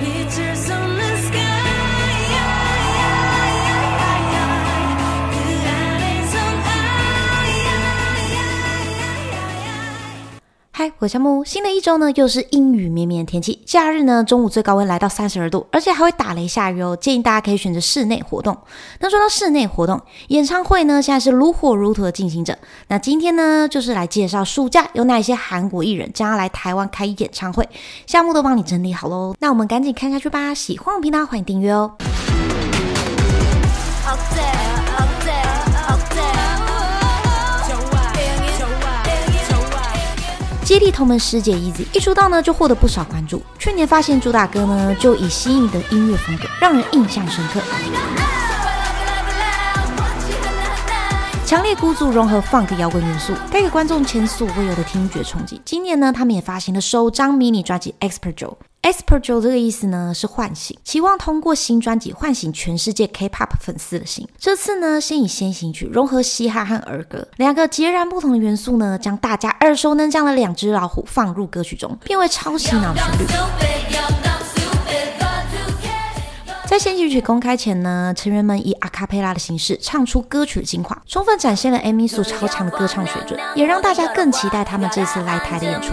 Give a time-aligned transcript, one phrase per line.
[0.00, 0.43] 一直。
[11.04, 11.44] 嗨，我是木。
[11.44, 13.60] 新的一周呢，又是阴雨绵绵的天气。
[13.66, 16.96] 假日呢，中午最高温来到三十二度，而且还会打雷下雨哦。
[16.98, 18.56] 建议大家可以选择室内活动。
[19.00, 22.58] 那说到室内活动，演唱会呢，现在是如火如荼的进行着。
[22.88, 27.68] 那今天呢，就是来介绍暑假有哪些韩国艺人将要来台湾开演唱会，
[28.06, 29.34] 项目都帮你整理好喽。
[29.40, 30.54] 那我们赶紧看下去吧。
[30.54, 31.94] 喜欢我频道，欢迎订阅哦。
[40.64, 43.42] 接力同门师姐 Easy 一出道呢，就获得不少关注。
[43.58, 47.60] 去年发现主打歌呢，就以新颖的音乐风格让人印象深刻。
[51.44, 55.60] 强烈鼓组融合 funk 摇滚元素，带给观众前所未有的听觉冲击。
[55.66, 58.48] 今年呢，他们也发行了首张迷你专辑《Expert Joe》。
[58.84, 64.28] Esper joe 这个意思呢是唤醒，期望通过新专辑唤醒全世界 K-pop 粉丝的心。
[64.38, 74.23] 这次呢，先以先行曲融合嘻哈和儿歌两个截然不同的元素呢，将大家耳熟能详的两只老虎放入歌曲中，变为超洗脑旋律。
[76.66, 85.92] 在先行曲公开前呢，成员们以阿卡佩拉的形式唱出歌曲的精华，充分展现了 Amy 所超强的歌唱水准，也让大家更期待他们这次来台的演出。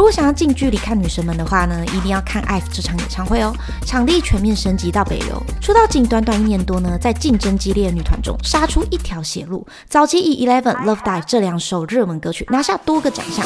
[0.00, 3.54] 如果想要近距离看女神们的话呢，一定要看 IF 这场演唱会哦。
[3.84, 9.66] 场地全面升级到北流，出道仅短短一年多呢，在竞争激烈的女团中杀出一条血路。
[9.90, 13.44] 早期以 Eleven、Love Die 这两首热门歌曲拿下多个奖项。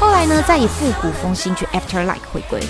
[0.00, 2.60] 后来呢，再以复古风新曲《After Like》回归。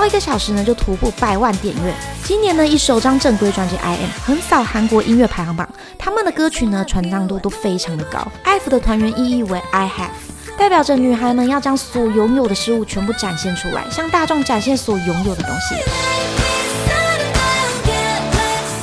[0.00, 1.94] 到一个小时呢，就徒步百万点阅。
[2.22, 5.66] 今年呢，一首张正规专辑《I Am》横扫韩国音乐排行榜，
[5.98, 8.18] 他们的歌曲呢传唱度都非常的高。
[8.44, 16.45] IVE 的团员意义为 I Have，代表着女孩们要将所拥有的事物全部展现出来，向大众展现所拥有的东西。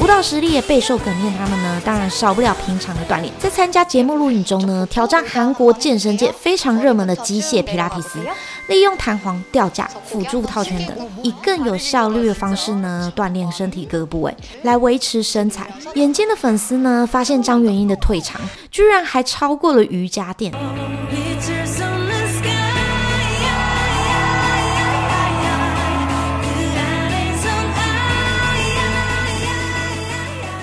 [0.03, 3.33] 舞蹈实力也备受肯定，他们呢当然少不了平常的锻炼。
[3.39, 8.19] 在参加节目录影中呢，挑战韩国健身界非常热门的机械皮拉提斯，
[8.67, 15.73] 利用弹簧、吊架、辅助套圈等，以更有效率的方式呢锻炼身体各个部位，来维持身材。
[15.95, 20.51] 眼尖的粉丝呢发现张元英的腿长居然还超过了瑜伽垫。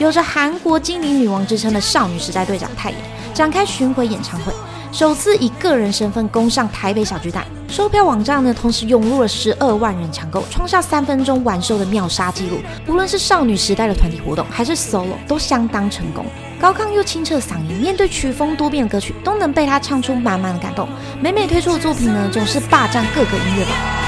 [0.01, 2.99] 有着韩国精灵女王之称的少女时代队长泰妍
[3.35, 4.53] 展开巡回演唱会，
[4.91, 12.57] 首次以个人身份攻上台北小巨蛋，售票网站呢同时涌入了十二万人抢购，创下三分钟完售的秒杀纪录。
[12.87, 16.25] 无论是少女时代的团体活动，还是 solo，都相当成功。
[16.59, 20.89] 高亢又清澈嗓音，面对曲风多变的歌曲，都能被她唱出满满的感动。
[21.21, 24.00] 每每推出的作品呢，总是霸占各个音乐榜。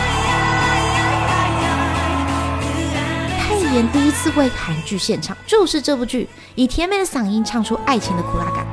[3.72, 8.66] 妍第一次为韩剧献唱，就是这部剧，以甜美的嗓音唱出爱情的苦辣感。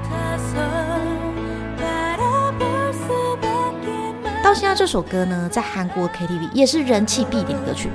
[4.44, 7.90] 到现在这首歌呢，在韩国 KTV 也是人气必点歌曲。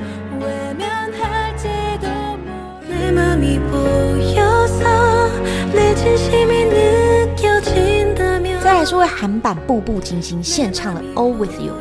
[8.62, 11.74] 再来是为韩版步步惊心献唱了 All With You。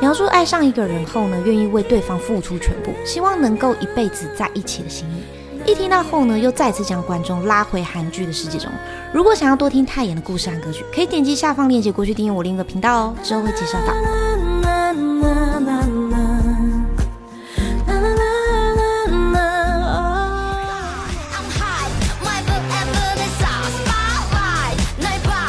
[0.00, 5.22] 描述爱上一个人后呢，愿意为对方付出全部，希望能够一辈子在一起的心意。
[5.70, 8.70] 一听到后呢，又再次将观众拉回韩剧的世界中。
[9.12, 13.92] 如果想要多听泰妍的故事和歌曲，可以点击下方链接过去订阅我另一个频道哦，之后会介绍到。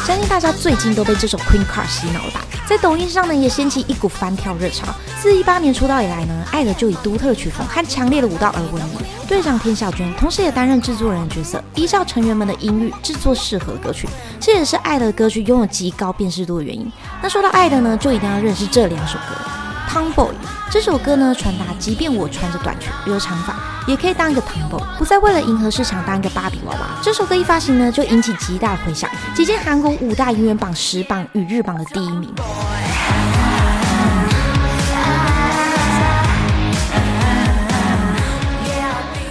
[0.04, 2.44] 相信大家最近都被这首 Queen Card 洗脑了吧？
[2.66, 4.88] 在抖音上呢，也掀起一股翻跳热潮。
[5.20, 8.98] 自一八年出道以来呢，爱的就以独特曲风和强烈的舞蹈而闻名。
[9.28, 14.08] 队长田小娟同时也担任制作人的角色，依照成员们的音域制作适合的歌曲，
[14.40, 16.90] 这也是爱的歌曲拥有极高辨识度的原因。
[17.22, 19.51] 那说到爱的呢，就一定要认识这两首歌。
[19.92, 20.32] Tomboy
[20.70, 23.54] 这首歌呢，传达即便我穿着短裙、留长发，
[23.86, 26.78] 也可以当一个 Tomboy，不再为了迎合市场当一个芭比娃娃。
[27.02, 32.32] 这首歌一发行呢，就引起极大的回响，挤进韩国五大音乐榜十榜与日榜的第一名。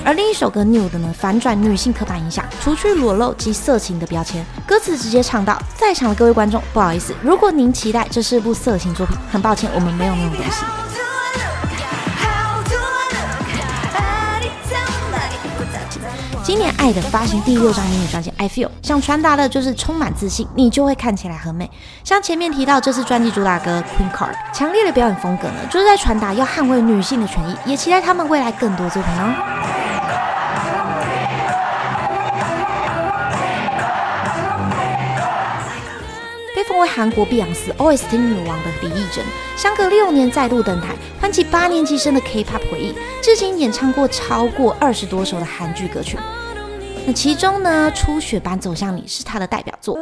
[0.04, 10.66] 而另一首歌《New》的呢，反转女性刻板印象，除去裸露及色情的标签，歌词直接唱到：在场的各位观众，不好意思，如果您期待这是部色情作品，很抱歉，我们没有那种东西。
[16.44, 21.70] 今年爱的发行第六张迷你专辑《I Feel》，想传达的就是充满自信，你就会看起来很美。
[22.04, 29.81] 像前面提到这次专辑主打歌《Queen Card》，强烈的表演风格呢，就是在传达要捍卫女性的权益，也期待他们未来更多作品哦。
[36.82, 39.24] 为韩国碧昂斯 OST 女王的李艺珍，
[39.56, 46.18] 相隔六年再度登台，唤起八年级生的 K-pop 回忆，至今演唱过超过二十多首的韩剧歌曲。
[47.06, 49.96] 那其中呢，《初雪般走向你》是他的代表作。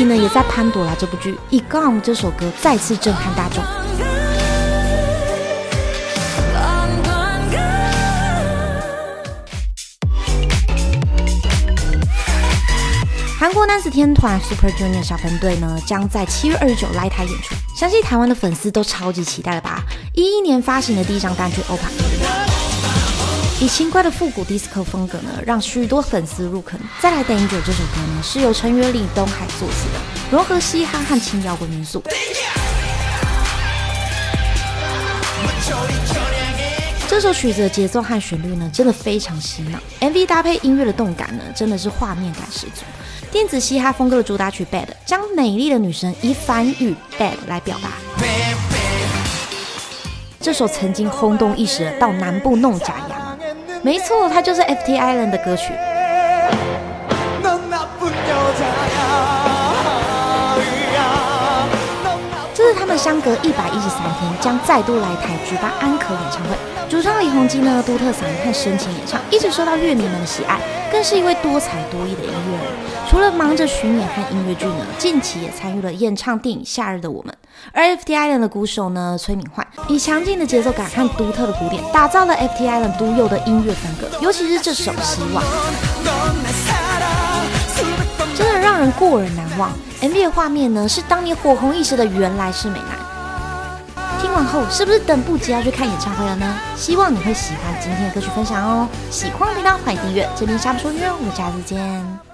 [0.00, 3.62] 期呢，也在《潘朵拉》这部剧以《Gone》这首歌再次震撼大众。
[13.38, 19.82] 韩国男子天团 Super Junior 小分队呢，将在七月二十九来台演出，相信台湾的粉丝都超级期待了吧？
[20.14, 21.76] 一一年发行的第一张单曲《Opa》，
[23.62, 26.80] 以轻快的复古 disco 风格呢，让许多粉丝入坑。
[26.98, 32.02] 再来《Danger》这首歌呢，是由成员李东海作词的，融合嘻哈和轻摇滚元素。
[37.06, 39.78] 这首曲子的节奏和旋律呢，真的非常洗脑。
[40.00, 42.80] MV 搭配音乐的动感呢，真的是画面感十足。
[43.30, 47.90] 电子嘻哈风格的主打曲《Bad》将美丽的女神以反语 Bad 来表达。
[50.40, 53.19] 这首曾经轰动一时的到南部弄假牙，
[53.82, 55.72] 没错，它就是 FT Island 的歌曲。
[63.00, 66.50] 相隔一百一十三天将再度来台举办安可演唱会。
[66.86, 70.60] 主唱李弘基呢，独特嗓音和深情演唱一直受到乐迷们的喜爱，
[70.92, 72.66] 更是一位多才多艺的音乐人。
[73.08, 77.34] 除了忙着巡演和音乐剧呢，近期也参与了演唱电影《夏日的我们》。
[77.72, 84.06] 而 FT Island 的鼓手呢，崔敏焕以强劲的节奏感和独特的鼓点，打造了 FT Island 独有的音乐风格。
[84.20, 85.42] 尤其是这首《希望》，
[88.70, 89.72] 让人过耳难忘。
[90.00, 94.06] MV 的画面呢，是当年火红一时的原来是美男。
[94.20, 96.54] 听完后，是不是等不及要去看演唱会了呢？
[96.76, 98.86] 希望你会喜欢今天的歌曲分享哦。
[99.10, 102.29] 喜欢频道欢迎订阅，这边下不说约，我们下次见。